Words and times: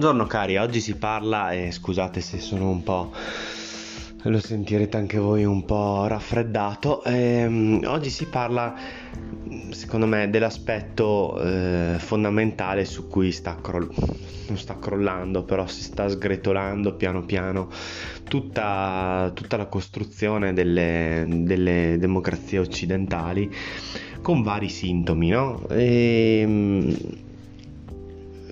Buongiorno 0.00 0.26
cari, 0.26 0.56
oggi 0.56 0.80
si 0.80 0.96
parla, 0.96 1.52
e 1.52 1.70
scusate 1.72 2.22
se 2.22 2.38
sono 2.38 2.70
un 2.70 2.82
po', 2.82 3.12
lo 4.22 4.40
sentirete 4.40 4.96
anche 4.96 5.18
voi 5.18 5.44
un 5.44 5.66
po' 5.66 6.06
raffreddato, 6.06 7.04
ehm, 7.04 7.82
oggi 7.84 8.08
si 8.08 8.24
parla 8.24 8.74
secondo 9.68 10.06
me 10.06 10.30
dell'aspetto 10.30 11.38
eh, 11.42 11.96
fondamentale 11.98 12.86
su 12.86 13.08
cui 13.08 13.30
sta, 13.30 13.58
non 13.62 14.56
sta 14.56 14.78
crollando, 14.78 15.42
però 15.42 15.66
si 15.66 15.82
sta 15.82 16.08
sgretolando 16.08 16.94
piano 16.94 17.22
piano 17.26 17.68
tutta, 18.24 19.30
tutta 19.34 19.58
la 19.58 19.66
costruzione 19.66 20.54
delle, 20.54 21.26
delle, 21.28 21.98
democrazie 21.98 22.58
occidentali 22.58 23.54
con 24.22 24.40
vari 24.40 24.70
sintomi, 24.70 25.28
no? 25.28 25.62
Ehm, 25.68 27.28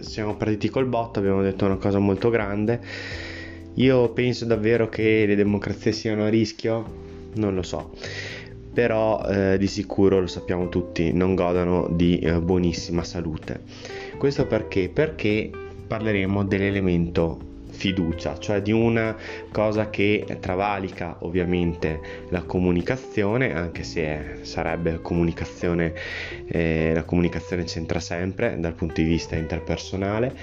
siamo 0.01 0.37
partiti 0.37 0.69
col 0.69 0.87
botto, 0.87 1.19
abbiamo 1.19 1.43
detto 1.43 1.65
una 1.65 1.77
cosa 1.77 1.99
molto 1.99 2.31
grande. 2.31 2.81
Io 3.75 4.11
penso 4.11 4.45
davvero 4.45 4.89
che 4.89 5.25
le 5.27 5.37
democrazie 5.37 5.93
siano 5.93 6.25
a 6.25 6.29
rischio? 6.29 7.07
Non 7.35 7.55
lo 7.55 7.63
so, 7.63 7.93
però 8.73 9.25
eh, 9.29 9.57
di 9.59 9.67
sicuro 9.67 10.21
lo 10.21 10.27
sappiamo 10.27 10.69
tutti, 10.69 11.13
non 11.13 11.35
godano 11.35 11.89
di 11.91 12.19
eh, 12.19 12.41
buonissima 12.41 13.05
salute. 13.05 13.61
Questo 14.17 14.47
perché? 14.47 14.89
Perché 14.89 15.51
parleremo 15.87 16.45
dell'elemento 16.45 17.39
fiducia, 17.79 18.37
cioè 18.39 18.61
di 18.61 18.73
una 18.73 19.17
cosa 19.53 19.89
che 19.89 20.27
travalica 20.41 21.19
ovviamente 21.21 22.01
la 22.31 22.43
comunicazione, 22.43 23.55
anche 23.55 23.85
se 23.85 24.41
sarebbe 24.43 25.01
comunicazione, 25.01 25.95
eh, 26.48 26.91
la 26.93 27.05
comunicazione 27.05 27.62
c'entra 27.62 28.01
sempre 28.01 28.59
dal 28.59 28.75
punto 28.75 29.01
di 29.01 29.07
vista 29.07 29.37
interpersonale, 29.37 30.35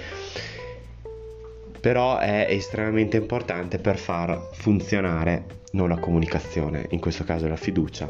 però 1.78 2.18
è 2.18 2.46
estremamente 2.48 3.18
importante 3.18 3.78
per 3.78 3.98
far 3.98 4.48
funzionare 4.52 5.44
non 5.72 5.90
la 5.90 5.98
comunicazione, 5.98 6.86
in 6.90 7.00
questo 7.00 7.24
caso 7.24 7.46
la 7.48 7.56
fiducia, 7.56 8.08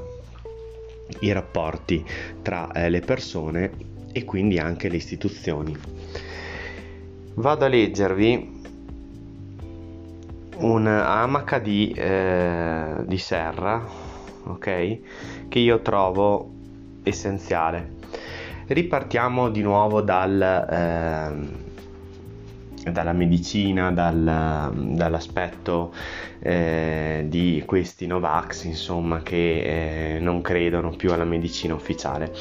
i 1.21 1.33
rapporti 1.33 2.05
tra 2.43 2.71
eh, 2.71 2.89
le 2.89 3.01
persone 3.01 3.73
e 4.13 4.25
quindi 4.25 4.61
anche 4.61 4.89
le 4.89 4.97
istituzioni. 4.97 5.77
Vado 7.35 7.67
a 7.67 7.69
leggervi 7.69 8.56
un'amaca 10.59 11.59
di, 11.59 11.93
eh, 11.97 13.05
di 13.05 13.19
serra, 13.19 13.83
ok? 14.45 14.99
Che 15.49 15.59
io 15.59 15.81
trovo 15.81 16.51
essenziale. 17.03 17.95
Ripartiamo 18.67 19.49
di 19.51 19.63
nuovo 19.63 20.01
dal, 20.01 20.41
eh, 20.41 21.66
dalla 22.91 23.13
medicina, 23.13 23.91
dal, 23.93 24.73
dall'aspetto 24.75 25.93
eh, 26.41 27.25
di 27.29 27.63
questi 27.67 28.07
Novax, 28.07 28.65
insomma, 28.65 29.23
che 29.23 30.17
eh, 30.17 30.19
non 30.21 30.43
credono 30.43 30.91
più 30.91 31.13
alla 31.13 31.25
medicina 31.25 31.75
ufficiale. 31.75 32.33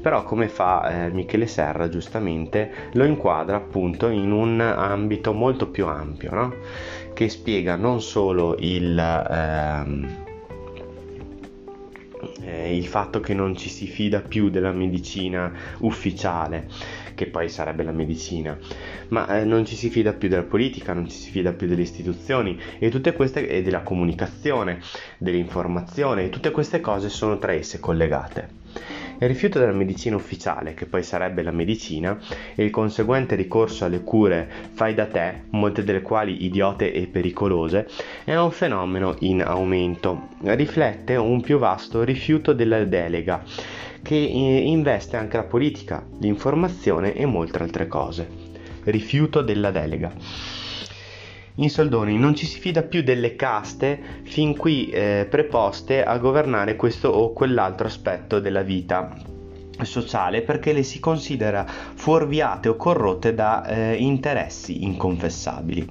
Però 0.00 0.24
come 0.24 0.48
fa 0.48 1.04
eh, 1.04 1.10
Michele 1.10 1.46
Serra 1.46 1.88
giustamente 1.88 2.90
lo 2.92 3.04
inquadra 3.04 3.56
appunto 3.56 4.08
in 4.08 4.32
un 4.32 4.60
ambito 4.60 5.32
molto 5.32 5.68
più 5.68 5.86
ampio, 5.86 6.34
no? 6.34 6.54
che 7.14 7.28
spiega 7.28 7.76
non 7.76 8.00
solo 8.00 8.56
il, 8.58 8.98
ehm, 8.98 10.24
eh, 12.40 12.76
il 12.76 12.86
fatto 12.86 13.20
che 13.20 13.34
non 13.34 13.56
ci 13.56 13.68
si 13.68 13.86
fida 13.86 14.20
più 14.20 14.50
della 14.50 14.72
medicina 14.72 15.52
ufficiale, 15.78 16.68
che 17.14 17.26
poi 17.26 17.48
sarebbe 17.48 17.82
la 17.82 17.92
medicina, 17.92 18.58
ma 19.08 19.38
eh, 19.38 19.44
non 19.44 19.64
ci 19.64 19.76
si 19.76 19.90
fida 19.90 20.12
più 20.12 20.28
della 20.28 20.42
politica, 20.42 20.92
non 20.92 21.08
ci 21.08 21.16
si 21.16 21.30
fida 21.30 21.52
più 21.52 21.66
delle 21.66 21.82
istituzioni 21.82 22.58
e 22.78 22.90
tutte 22.90 23.12
queste 23.12 23.48
e 23.48 23.62
della 23.62 23.82
comunicazione, 23.82 24.80
dell'informazione, 25.18 26.24
e 26.24 26.28
tutte 26.30 26.50
queste 26.50 26.80
cose 26.80 27.08
sono 27.08 27.38
tra 27.38 27.52
esse 27.52 27.80
collegate. 27.80 28.60
Il 29.22 29.28
rifiuto 29.28 29.60
della 29.60 29.72
medicina 29.72 30.16
ufficiale, 30.16 30.74
che 30.74 30.86
poi 30.86 31.04
sarebbe 31.04 31.42
la 31.42 31.52
medicina, 31.52 32.18
e 32.56 32.64
il 32.64 32.70
conseguente 32.70 33.36
ricorso 33.36 33.84
alle 33.84 34.02
cure 34.02 34.50
fai 34.72 34.94
da 34.94 35.06
te, 35.06 35.42
molte 35.50 35.84
delle 35.84 36.02
quali 36.02 36.44
idiote 36.44 36.92
e 36.92 37.06
pericolose, 37.06 37.88
è 38.24 38.34
un 38.34 38.50
fenomeno 38.50 39.14
in 39.20 39.42
aumento. 39.42 40.28
Riflette 40.40 41.14
un 41.14 41.40
più 41.40 41.58
vasto 41.58 42.02
rifiuto 42.02 42.52
della 42.52 42.84
delega, 42.84 43.44
che 44.02 44.16
investe 44.16 45.16
anche 45.16 45.36
la 45.36 45.44
politica, 45.44 46.04
l'informazione 46.18 47.14
e 47.14 47.24
molte 47.24 47.62
altre 47.62 47.86
cose. 47.86 48.28
Rifiuto 48.84 49.42
della 49.42 49.70
delega. 49.70 50.12
In 51.56 51.68
soldoni 51.68 52.18
non 52.18 52.34
ci 52.34 52.46
si 52.46 52.58
fida 52.58 52.82
più 52.82 53.02
delle 53.02 53.36
caste 53.36 54.00
fin 54.24 54.56
qui 54.56 54.88
eh, 54.88 55.26
preposte 55.28 56.02
a 56.02 56.16
governare 56.16 56.76
questo 56.76 57.08
o 57.10 57.32
quell'altro 57.32 57.86
aspetto 57.86 58.40
della 58.40 58.62
vita 58.62 59.14
sociale 59.82 60.42
perché 60.42 60.72
le 60.72 60.82
si 60.82 60.98
considera 60.98 61.66
fuorviate 61.66 62.68
o 62.68 62.76
corrotte 62.76 63.34
da 63.34 63.66
eh, 63.66 63.94
interessi 63.96 64.84
inconfessabili. 64.84 65.88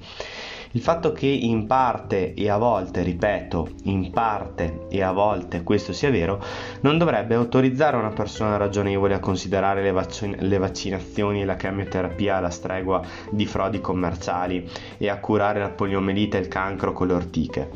Il 0.74 0.80
fatto 0.80 1.12
che 1.12 1.26
in 1.26 1.66
parte 1.66 2.32
e 2.32 2.48
a 2.48 2.56
volte, 2.56 3.02
ripeto, 3.02 3.72
in 3.82 4.10
parte 4.10 4.86
e 4.88 5.02
a 5.02 5.12
volte 5.12 5.62
questo 5.62 5.92
sia 5.92 6.10
vero, 6.10 6.42
non 6.80 6.96
dovrebbe 6.96 7.34
autorizzare 7.34 7.98
una 7.98 8.08
persona 8.08 8.56
ragionevole 8.56 9.12
a 9.12 9.20
considerare 9.20 9.82
le, 9.82 9.92
vac- 9.92 10.34
le 10.34 10.56
vaccinazioni 10.56 11.42
e 11.42 11.44
la 11.44 11.56
chemioterapia 11.56 12.36
alla 12.36 12.48
stregua 12.48 13.02
di 13.28 13.44
frodi 13.44 13.82
commerciali 13.82 14.66
e 14.96 15.10
a 15.10 15.18
curare 15.18 15.60
la 15.60 15.68
poliomelite 15.68 16.38
e 16.38 16.40
il 16.40 16.48
cancro 16.48 16.94
con 16.94 17.08
le 17.08 17.14
ortiche, 17.14 17.68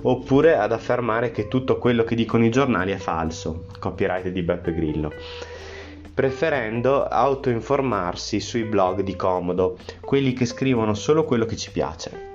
oppure 0.00 0.56
ad 0.56 0.72
affermare 0.72 1.30
che 1.30 1.48
tutto 1.48 1.76
quello 1.76 2.02
che 2.02 2.14
dicono 2.14 2.46
i 2.46 2.50
giornali 2.50 2.92
è 2.92 2.96
falso, 2.96 3.66
copyright 3.78 4.28
di 4.28 4.42
Beppe 4.42 4.72
Grillo 4.72 5.12
preferendo 6.14 7.04
autoinformarsi 7.04 8.40
sui 8.40 8.64
blog 8.64 9.02
di 9.02 9.14
comodo, 9.14 9.78
quelli 10.00 10.32
che 10.32 10.46
scrivono 10.46 10.94
solo 10.94 11.22
quello 11.22 11.44
che 11.44 11.54
ci 11.54 11.70
piace 11.70 12.28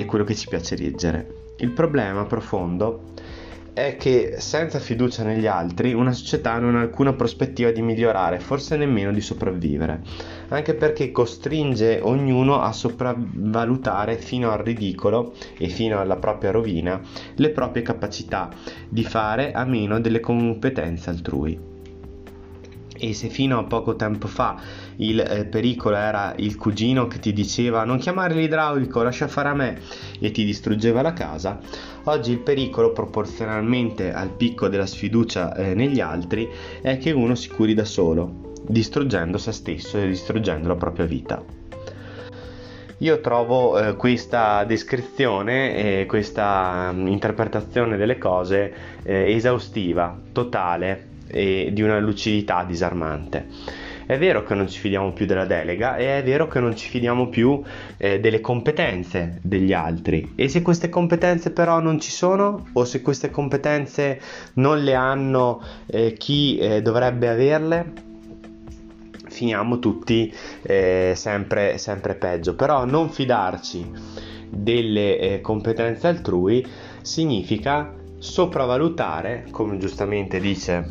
e 0.00 0.06
quello 0.06 0.24
che 0.24 0.34
ci 0.34 0.48
piace 0.48 0.76
leggere. 0.76 1.34
Il 1.58 1.70
problema 1.70 2.24
profondo 2.24 3.12
è 3.72 3.96
che 3.96 4.34
senza 4.38 4.78
fiducia 4.78 5.22
negli 5.22 5.46
altri 5.46 5.92
una 5.92 6.12
società 6.12 6.58
non 6.58 6.76
ha 6.76 6.80
alcuna 6.80 7.12
prospettiva 7.12 7.70
di 7.70 7.82
migliorare, 7.82 8.40
forse 8.40 8.76
nemmeno 8.76 9.12
di 9.12 9.20
sopravvivere, 9.20 10.02
anche 10.48 10.74
perché 10.74 11.12
costringe 11.12 12.00
ognuno 12.02 12.60
a 12.60 12.72
sopravvalutare 12.72 14.16
fino 14.16 14.50
al 14.50 14.58
ridicolo 14.58 15.34
e 15.56 15.68
fino 15.68 16.00
alla 16.00 16.16
propria 16.16 16.50
rovina 16.50 17.00
le 17.36 17.50
proprie 17.50 17.82
capacità 17.82 18.50
di 18.88 19.04
fare 19.04 19.52
a 19.52 19.64
meno 19.64 20.00
delle 20.00 20.20
competenze 20.20 21.10
altrui 21.10 21.70
e 23.00 23.14
se 23.14 23.28
fino 23.28 23.58
a 23.58 23.64
poco 23.64 23.96
tempo 23.96 24.26
fa 24.26 24.60
il 25.00 25.20
eh, 25.20 25.44
pericolo 25.44 25.96
era 25.96 26.34
il 26.36 26.56
cugino 26.56 27.06
che 27.06 27.18
ti 27.18 27.32
diceva 27.32 27.84
non 27.84 27.98
chiamare 27.98 28.34
l'idraulico, 28.34 29.02
lascia 29.02 29.28
fare 29.28 29.48
a 29.48 29.54
me 29.54 29.78
e 30.18 30.30
ti 30.30 30.44
distruggeva 30.44 31.02
la 31.02 31.12
casa, 31.12 31.58
oggi 32.04 32.32
il 32.32 32.38
pericolo 32.38 32.92
proporzionalmente 32.92 34.12
al 34.12 34.30
picco 34.30 34.68
della 34.68 34.86
sfiducia 34.86 35.54
eh, 35.54 35.74
negli 35.74 36.00
altri 36.00 36.48
è 36.82 36.98
che 36.98 37.10
uno 37.12 37.34
si 37.34 37.48
curi 37.48 37.74
da 37.74 37.84
solo, 37.84 38.52
distruggendo 38.66 39.38
se 39.38 39.52
stesso 39.52 39.98
e 39.98 40.06
distruggendo 40.06 40.68
la 40.68 40.76
propria 40.76 41.06
vita. 41.06 41.42
Io 42.98 43.20
trovo 43.22 43.78
eh, 43.78 43.96
questa 43.96 44.64
descrizione 44.64 46.00
e 46.00 46.06
questa 46.06 46.90
um, 46.92 47.06
interpretazione 47.06 47.96
delle 47.96 48.18
cose 48.18 48.72
eh, 49.02 49.34
esaustiva, 49.34 50.20
totale, 50.32 51.08
e 51.26 51.70
di 51.72 51.80
una 51.80 51.98
lucidità 51.98 52.62
disarmante. 52.64 53.46
È 54.10 54.18
vero 54.18 54.42
che 54.42 54.56
non 54.56 54.68
ci 54.68 54.80
fidiamo 54.80 55.12
più 55.12 55.24
della 55.24 55.44
delega 55.44 55.96
e 55.96 56.18
è 56.18 56.24
vero 56.24 56.48
che 56.48 56.58
non 56.58 56.74
ci 56.74 56.88
fidiamo 56.88 57.28
più 57.28 57.62
eh, 57.96 58.18
delle 58.18 58.40
competenze 58.40 59.38
degli 59.40 59.72
altri. 59.72 60.32
E 60.34 60.48
se 60.48 60.62
queste 60.62 60.88
competenze 60.88 61.52
però 61.52 61.78
non 61.78 62.00
ci 62.00 62.10
sono 62.10 62.66
o 62.72 62.84
se 62.84 63.02
queste 63.02 63.30
competenze 63.30 64.20
non 64.54 64.82
le 64.82 64.94
hanno 64.94 65.62
eh, 65.86 66.14
chi 66.14 66.58
eh, 66.58 66.82
dovrebbe 66.82 67.28
averle, 67.28 67.92
finiamo 69.28 69.78
tutti 69.78 70.34
eh, 70.62 71.12
sempre, 71.14 71.78
sempre 71.78 72.16
peggio. 72.16 72.56
Però 72.56 72.84
non 72.84 73.10
fidarci 73.10 73.92
delle 74.48 75.18
eh, 75.20 75.40
competenze 75.40 76.08
altrui 76.08 76.66
significa 77.00 77.94
sopravvalutare, 78.18 79.46
come 79.52 79.78
giustamente 79.78 80.40
dice 80.40 80.84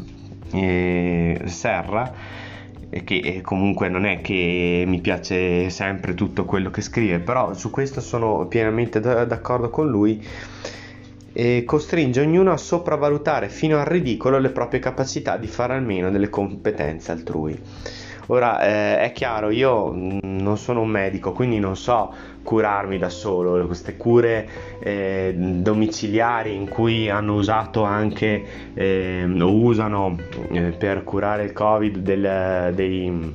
eh, 0.53 1.41
Serra, 1.47 2.47
che 2.89 3.41
comunque 3.43 3.87
non 3.87 4.05
è 4.05 4.21
che 4.21 4.83
mi 4.87 4.99
piace 4.99 5.69
sempre 5.69 6.15
tutto 6.15 6.45
quello 6.45 6.69
che 6.71 6.81
scrive, 6.81 7.19
però 7.19 7.53
su 7.53 7.69
questo 7.69 8.01
sono 8.01 8.47
pienamente 8.47 8.99
d'accordo 8.99 9.69
con 9.69 9.87
lui. 9.87 10.25
E 11.31 11.63
costringe 11.65 12.21
ognuno 12.21 12.51
a 12.51 12.57
sopravvalutare 12.57 13.49
fino 13.49 13.77
al 13.77 13.85
ridicolo 13.85 14.39
le 14.39 14.49
proprie 14.49 14.79
capacità 14.79 15.37
di 15.37 15.47
fare 15.47 15.73
almeno 15.73 16.09
delle 16.09 16.29
competenze 16.29 17.11
altrui. 17.11 17.57
Ora 18.31 18.61
eh, 18.61 18.99
è 18.99 19.11
chiaro, 19.11 19.49
io 19.49 19.91
non 19.91 20.57
sono 20.57 20.81
un 20.81 20.89
medico, 20.89 21.31
quindi 21.31 21.57
non 21.57 21.75
so 21.75 22.13
curarmi 22.43 22.99
da 22.99 23.09
solo, 23.09 23.65
queste 23.65 23.97
cure 23.97 24.47
eh, 24.79 25.33
domiciliari 25.35 26.53
in 26.53 26.69
cui 26.69 27.09
hanno 27.09 27.33
usato 27.33 27.81
anche 27.83 28.71
eh, 28.75 29.23
usano 29.25 30.15
eh, 30.51 30.73
per 30.77 31.03
curare 31.03 31.43
il 31.43 31.53
covid 31.53 31.97
del, 31.97 32.71
dei 32.75 33.33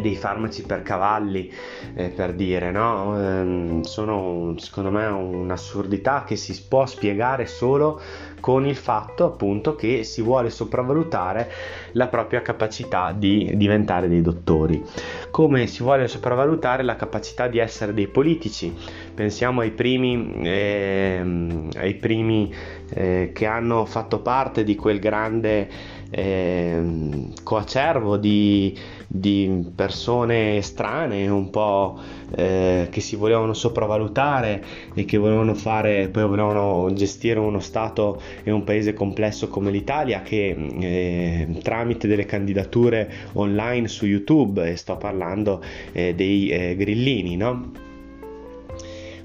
dei 0.00 0.16
farmaci 0.16 0.62
per 0.62 0.82
cavalli, 0.82 1.52
eh, 1.94 2.08
per 2.08 2.34
dire, 2.34 2.70
no? 2.70 3.18
Ehm, 3.18 3.80
sono 3.82 4.54
secondo 4.58 4.90
me 4.90 5.06
un'assurdità 5.06 6.24
che 6.24 6.36
si 6.36 6.60
può 6.68 6.86
spiegare 6.86 7.46
solo 7.46 8.00
con 8.40 8.66
il 8.66 8.76
fatto 8.76 9.24
appunto 9.24 9.74
che 9.74 10.04
si 10.04 10.22
vuole 10.22 10.50
sopravvalutare 10.50 11.50
la 11.92 12.06
propria 12.06 12.42
capacità 12.42 13.12
di 13.12 13.52
diventare 13.54 14.08
dei 14.08 14.22
dottori, 14.22 14.82
come 15.30 15.66
si 15.66 15.82
vuole 15.82 16.06
sopravvalutare 16.06 16.82
la 16.82 16.96
capacità 16.96 17.48
di 17.48 17.58
essere 17.58 17.92
dei 17.92 18.06
politici. 18.06 18.72
Pensiamo 19.14 19.62
ai 19.62 19.70
primi, 19.70 20.32
eh, 20.42 21.68
ai 21.76 21.94
primi 21.94 22.54
eh, 22.90 23.30
che 23.34 23.46
hanno 23.46 23.84
fatto 23.84 24.20
parte 24.20 24.62
di 24.62 24.76
quel 24.76 24.98
grande 24.98 25.68
eh, 26.10 27.28
coacervo 27.42 28.16
di, 28.16 28.76
di, 29.06 29.64
persone 29.74 30.62
strane, 30.62 31.28
un 31.28 31.50
po' 31.50 31.98
eh, 32.34 32.88
che 32.90 33.00
si 33.00 33.16
volevano 33.16 33.54
sopravvalutare 33.54 34.62
e 34.94 35.04
che 35.04 35.18
volevano 35.18 35.54
fare, 35.54 36.08
poi 36.08 36.24
volevano 36.24 36.92
gestire 36.92 37.38
uno 37.38 37.60
Stato 37.60 38.20
e 38.42 38.50
un 38.50 38.64
paese 38.64 38.92
complesso 38.94 39.48
come 39.48 39.70
l'Italia 39.70 40.22
che 40.22 40.56
eh, 40.80 41.58
tramite 41.62 42.06
delle 42.06 42.26
candidature 42.26 43.10
online 43.34 43.88
su 43.88 44.06
YouTube, 44.06 44.70
e 44.70 44.76
sto 44.76 44.96
parlando 44.96 45.62
eh, 45.92 46.14
dei 46.14 46.48
eh, 46.48 46.76
grillini, 46.76 47.36
no? 47.36 47.84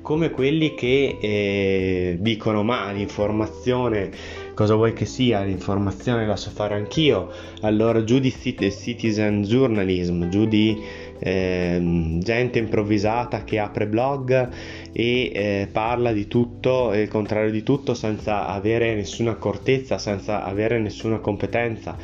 come 0.02 0.32
quelli 0.32 0.74
che 0.74 1.18
eh, 1.22 2.18
dicono 2.20 2.64
ma 2.64 2.92
l'informazione 2.92 4.10
cosa 4.62 4.76
vuoi 4.76 4.94
che 4.94 5.08
sia, 5.08 5.42
l'informazione 5.42 6.28
la 6.28 6.36
so 6.36 6.52
fare 6.52 6.76
anch'io, 6.76 7.32
allora 7.62 8.04
giù 8.04 8.20
di 8.20 8.32
citizen 8.32 9.42
journalism, 9.42 10.30
giù 10.30 10.46
di 10.46 10.80
eh, 11.18 12.18
gente 12.22 12.60
improvvisata 12.60 13.44
che 13.44 13.58
apre 13.58 13.88
blog 13.88 14.50
e 14.92 15.32
eh, 15.34 15.68
parla 15.72 16.12
di 16.12 16.28
tutto 16.28 16.92
e 16.92 17.02
il 17.02 17.08
contrario 17.08 17.50
di 17.50 17.64
tutto 17.64 17.96
senza 17.96 18.46
avere 18.46 18.94
nessuna 18.94 19.32
accortezza, 19.32 19.98
senza 19.98 20.44
avere 20.44 20.78
nessuna 20.78 21.18
competenza. 21.18 21.98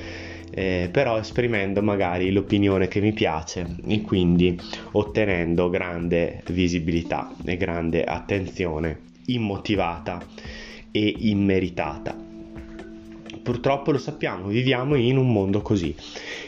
Eh, 0.49 0.89
però 0.91 1.19
esprimendo 1.19 1.83
magari 1.83 2.31
l'opinione 2.31 2.87
che 2.87 3.01
mi 3.01 3.13
piace 3.13 3.67
e 3.85 4.01
quindi 4.01 4.59
ottenendo 4.93 5.69
grande 5.69 6.41
visibilità 6.49 7.31
e 7.45 7.55
grande 7.55 8.03
attenzione 8.03 9.01
immotivata 9.25 10.19
e 10.89 11.13
immeritata 11.19 12.26
purtroppo 13.47 13.91
lo 13.91 13.97
sappiamo, 13.97 14.47
viviamo 14.47 14.95
in 14.95 15.15
un 15.15 15.31
mondo 15.31 15.61
così. 15.61 15.95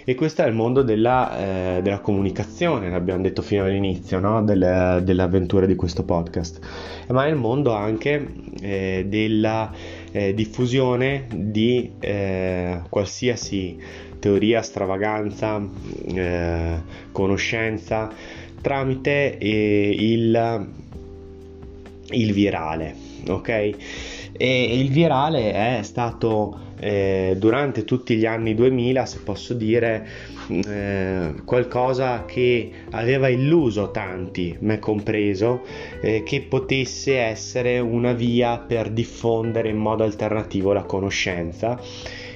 E 0.04 0.16
questo 0.16 0.44
è 0.44 0.48
il 0.48 0.54
mondo 0.54 0.82
della, 0.82 1.78
eh, 1.78 1.82
della 1.82 2.00
comunicazione, 2.00 2.90
l'abbiamo 2.90 3.22
detto 3.22 3.42
fino 3.42 3.64
all'inizio 3.64 4.20
no? 4.20 4.44
Del, 4.44 5.00
dell'avventura 5.02 5.66
di 5.66 5.76
questo 5.76 6.04
podcast, 6.04 6.60
ma 7.08 7.26
è 7.26 7.30
il 7.30 7.38
mondo 7.38 7.72
anche 7.72 8.34
eh, 8.60 9.06
della 9.08 9.72
eh, 10.12 10.34
diffusione 10.34 11.28
di 11.34 11.90
eh, 12.00 12.82
qualsiasi 12.90 13.82
teoria, 14.20 14.62
stravaganza, 14.62 15.66
eh, 16.06 16.82
conoscenza 17.14 18.12
tramite 18.60 19.38
eh, 19.38 19.96
il, 19.98 20.68
il 22.10 22.34
virale, 22.34 22.94
ok? 23.26 24.19
E 24.32 24.80
il 24.80 24.90
virale 24.90 25.52
è 25.52 25.84
stato 25.84 26.68
eh, 26.80 27.36
durante 27.38 27.84
tutti 27.84 28.16
gli 28.16 28.26
anni 28.26 28.56
2000, 28.56 29.06
se 29.06 29.20
posso 29.20 29.54
dire, 29.54 30.08
eh, 30.48 31.34
qualcosa 31.46 32.26
che 32.26 32.72
aveva 32.92 33.28
illuso 33.28 33.92
tanti, 33.92 34.56
me 34.62 34.80
compreso, 34.80 35.62
eh, 36.02 36.24
che 36.24 36.42
potesse 36.42 37.18
essere 37.18 37.80
una 37.80 38.14
via 38.14 38.58
per 38.58 38.90
diffondere 38.90 39.70
in 39.70 39.78
modo 39.78 40.04
alternativo 40.04 40.72
la 40.74 40.84
conoscenza 40.84 41.80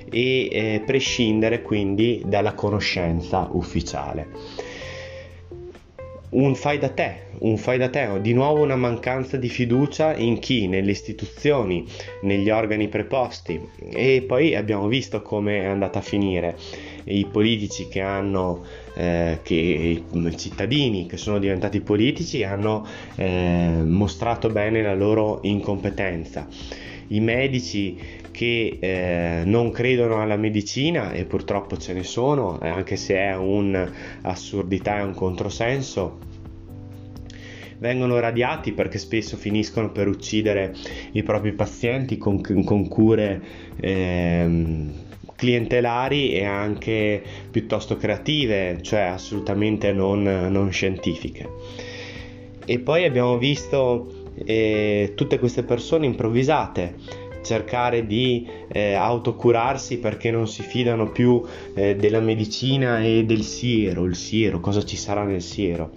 e 0.09 0.49
eh, 0.51 0.83
prescindere 0.85 1.61
quindi 1.61 2.21
dalla 2.25 2.53
conoscenza 2.53 3.47
ufficiale 3.51 4.27
un 6.33 6.55
fai 6.55 6.79
da 6.79 6.89
te, 6.89 7.15
un 7.39 7.57
fai 7.57 7.77
da 7.77 7.89
te, 7.89 8.19
di 8.21 8.33
nuovo 8.33 8.61
una 8.61 8.75
mancanza 8.75 9.37
di 9.37 9.49
fiducia 9.49 10.15
in 10.15 10.39
chi, 10.39 10.67
nelle 10.67 10.91
istituzioni, 10.91 11.85
negli 12.21 12.49
organi 12.49 12.87
preposti. 12.87 13.59
E 13.91 14.23
poi 14.27 14.55
abbiamo 14.55 14.87
visto 14.87 15.21
come 15.21 15.61
è 15.61 15.65
andata 15.65 15.99
a 15.99 16.01
finire. 16.01 16.57
I 17.05 17.25
politici 17.25 17.87
che 17.87 18.01
hanno 18.01 18.63
eh, 18.95 19.39
che 19.43 19.55
i 19.55 20.37
cittadini 20.37 21.05
che 21.05 21.17
sono 21.17 21.39
diventati 21.39 21.81
politici 21.81 22.43
hanno 22.43 22.85
eh, 23.15 23.81
mostrato 23.83 24.49
bene 24.49 24.81
la 24.81 24.95
loro 24.95 25.39
incompetenza. 25.41 26.47
I 27.07 27.19
medici 27.19 28.21
che 28.33 28.77
eh, 28.79 29.43
non 29.45 29.71
credono 29.71 30.21
alla 30.21 30.37
medicina 30.37 31.11
e 31.11 31.25
purtroppo 31.25 31.77
ce 31.77 31.93
ne 31.93 32.03
sono, 32.03 32.59
eh, 32.59 32.67
anche 32.67 32.95
se 32.95 33.15
è 33.15 33.35
un'assurdità 33.35 34.97
e 34.97 35.03
un 35.03 35.13
controsenso, 35.13 36.31
vengono 37.83 38.17
radiati 38.21 38.71
perché 38.71 38.97
spesso 38.97 39.35
finiscono 39.35 39.91
per 39.91 40.07
uccidere 40.07 40.73
i 41.11 41.21
propri 41.21 41.51
pazienti 41.51 42.17
con, 42.17 42.39
con 42.41 42.87
cure 42.87 43.41
eh, 43.75 44.85
clientelari 45.35 46.31
e 46.31 46.45
anche 46.45 47.21
piuttosto 47.51 47.97
creative, 47.97 48.79
cioè 48.81 49.01
assolutamente 49.01 49.91
non, 49.91 50.23
non 50.23 50.71
scientifiche. 50.71 51.49
E 52.63 52.79
poi 52.79 53.03
abbiamo 53.03 53.37
visto 53.37 54.31
eh, 54.45 55.11
tutte 55.13 55.37
queste 55.37 55.63
persone 55.63 56.05
improvvisate 56.05 56.95
cercare 57.43 58.05
di 58.05 58.47
eh, 58.69 58.93
autocurarsi 58.93 59.97
perché 59.97 60.31
non 60.31 60.47
si 60.47 60.61
fidano 60.61 61.11
più 61.11 61.43
eh, 61.75 61.97
della 61.97 62.21
medicina 62.21 63.03
e 63.03 63.25
del 63.25 63.41
siero, 63.41 64.05
il 64.05 64.15
siero, 64.15 64.61
cosa 64.61 64.85
ci 64.85 64.95
sarà 64.95 65.25
nel 65.25 65.41
siero. 65.41 65.91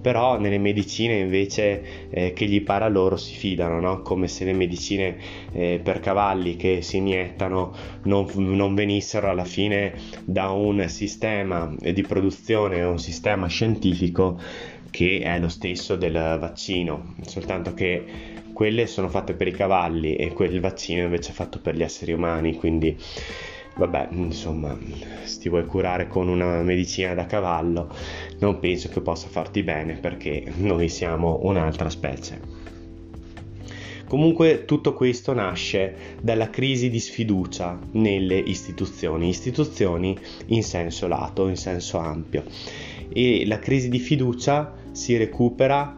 Però 0.00 0.38
nelle 0.38 0.58
medicine 0.58 1.18
invece 1.18 2.08
eh, 2.10 2.32
che 2.32 2.46
gli 2.46 2.62
para 2.62 2.88
loro 2.88 3.16
si 3.16 3.34
fidano, 3.34 3.80
no? 3.80 4.02
come 4.02 4.28
se 4.28 4.44
le 4.44 4.52
medicine 4.52 5.16
eh, 5.52 5.80
per 5.82 6.00
cavalli 6.00 6.56
che 6.56 6.82
si 6.82 6.98
iniettano 6.98 7.74
non, 8.04 8.26
non 8.34 8.74
venissero 8.74 9.28
alla 9.28 9.44
fine 9.44 9.94
da 10.24 10.50
un 10.50 10.88
sistema 10.88 11.74
di 11.78 12.02
produzione, 12.02 12.82
un 12.82 12.98
sistema 12.98 13.46
scientifico 13.46 14.40
che 14.90 15.20
è 15.22 15.38
lo 15.38 15.48
stesso 15.48 15.96
del 15.96 16.12
vaccino, 16.12 17.14
soltanto 17.22 17.74
che 17.74 18.04
quelle 18.52 18.86
sono 18.86 19.08
fatte 19.08 19.32
per 19.32 19.48
i 19.48 19.52
cavalli 19.52 20.16
e 20.16 20.32
quel 20.32 20.60
vaccino 20.60 21.04
invece 21.04 21.30
è 21.30 21.34
fatto 21.34 21.60
per 21.60 21.76
gli 21.76 21.82
esseri 21.82 22.12
umani, 22.12 22.56
quindi 22.56 22.94
vabbè, 23.76 24.08
insomma, 24.12 24.76
se 25.24 25.38
ti 25.38 25.48
vuoi 25.48 25.66
curare 25.66 26.08
con 26.08 26.28
una 26.28 26.62
medicina 26.62 27.14
da 27.14 27.26
cavallo, 27.26 27.88
non 28.38 28.58
penso 28.58 28.88
che 28.88 29.00
possa 29.00 29.28
farti 29.28 29.62
bene 29.62 29.94
perché 29.94 30.52
noi 30.56 30.88
siamo 30.88 31.40
un'altra 31.42 31.88
specie. 31.90 32.68
Comunque 34.06 34.64
tutto 34.64 34.92
questo 34.92 35.32
nasce 35.32 36.16
dalla 36.20 36.50
crisi 36.50 36.90
di 36.90 36.98
sfiducia 36.98 37.78
nelle 37.92 38.38
istituzioni, 38.38 39.28
istituzioni 39.28 40.18
in 40.46 40.64
senso 40.64 41.06
lato, 41.06 41.46
in 41.46 41.56
senso 41.56 41.98
ampio. 41.98 42.42
E 43.08 43.46
la 43.46 43.60
crisi 43.60 43.88
di 43.88 44.00
fiducia 44.00 44.74
si 44.90 45.16
recupera 45.16 45.96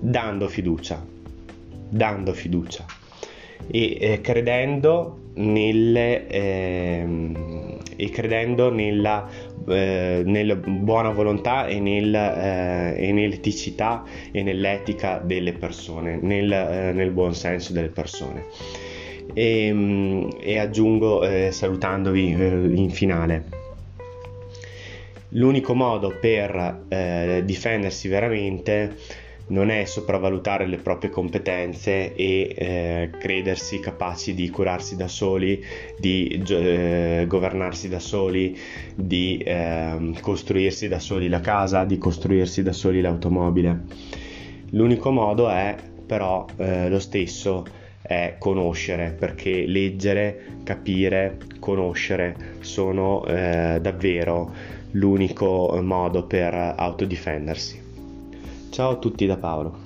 dando 0.00 0.48
fiducia, 0.48 1.04
dando 1.88 2.32
fiducia 2.32 3.00
e 3.70 3.96
eh, 4.00 4.20
credendo 4.20 5.18
nelle, 5.34 6.26
eh, 6.26 7.06
e 7.96 8.10
credendo 8.10 8.70
nella, 8.70 9.28
eh, 9.68 10.22
nella, 10.24 10.56
buona 10.56 11.10
volontà 11.10 11.66
e, 11.66 11.80
nel, 11.80 12.14
eh, 12.14 12.94
e, 12.96 13.12
nell'eticità 13.12 14.04
e 14.30 14.42
nell'etica 14.42 15.18
delle 15.18 15.52
persone, 15.52 16.18
nel, 16.20 16.52
eh, 16.52 16.92
nel 16.92 17.10
buon 17.10 17.34
senso 17.34 17.72
delle 17.72 17.88
persone. 17.88 18.44
E, 19.34 19.72
mm, 19.72 20.28
e 20.40 20.58
aggiungo 20.58 21.24
eh, 21.24 21.50
salutandovi 21.52 22.28
in 22.28 22.90
finale 22.90 23.60
l'unico 25.34 25.74
modo 25.74 26.14
per 26.20 27.42
difendersi 27.42 28.06
veramente 28.08 28.96
non 29.48 29.70
è 29.70 29.84
sopravvalutare 29.84 30.66
le 30.66 30.78
proprie 30.78 31.10
competenze 31.10 32.14
e 32.14 32.54
eh, 32.56 33.10
credersi 33.18 33.80
capaci 33.80 34.34
di 34.34 34.48
curarsi 34.50 34.96
da 34.96 35.08
soli, 35.08 35.62
di 35.98 36.42
eh, 36.48 37.24
governarsi 37.26 37.88
da 37.88 37.98
soli, 37.98 38.58
di 38.94 39.38
eh, 39.38 40.12
costruirsi 40.20 40.88
da 40.88 40.98
soli 40.98 41.28
la 41.28 41.40
casa, 41.40 41.84
di 41.84 41.98
costruirsi 41.98 42.62
da 42.62 42.72
soli 42.72 43.00
l'automobile. 43.00 43.84
L'unico 44.70 45.10
modo 45.10 45.50
è 45.50 45.76
però 46.06 46.46
eh, 46.56 46.88
lo 46.88 46.98
stesso, 46.98 47.64
è 48.02 48.36
conoscere, 48.38 49.14
perché 49.18 49.64
leggere, 49.66 50.60
capire, 50.64 51.38
conoscere 51.58 52.56
sono 52.60 53.24
eh, 53.24 53.78
davvero 53.80 54.52
l'unico 54.92 55.78
modo 55.82 56.24
per 56.24 56.74
autodifendersi. 56.76 57.81
Ciao 58.72 58.92
a 58.92 58.96
tutti 58.96 59.26
da 59.26 59.36
Paolo. 59.36 59.76